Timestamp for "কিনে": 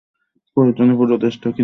1.41-1.51